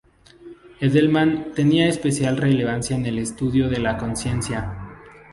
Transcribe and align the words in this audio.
Edelman 0.79 1.51
tenía 1.53 1.87
especial 1.87 2.37
relevancia 2.37 2.95
en 2.95 3.05
el 3.05 3.19
estudio 3.19 3.69
de 3.69 3.77
la 3.77 3.99
conciencia. 3.99 4.95